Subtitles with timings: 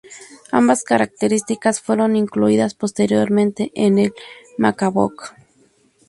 [0.51, 4.13] Ambas características fueron incluidas posteriormente en el
[4.57, 5.35] MacBook.